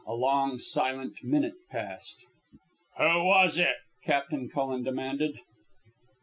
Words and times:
A 0.07 0.15
long, 0.15 0.57
silent 0.57 1.23
minute 1.23 1.53
passed. 1.69 2.25
"Who 2.97 3.23
was 3.23 3.59
it?" 3.59 3.75
Captain 4.03 4.49
Cullen 4.49 4.81
demanded. 4.81 5.41